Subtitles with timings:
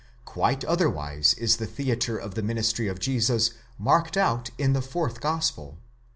[0.25, 5.21] Quite otherwise is the theatre of the ministry of Jesus marked out in the fourth
[5.21, 5.77] gospel.